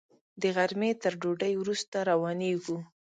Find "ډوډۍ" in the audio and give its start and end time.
1.21-1.53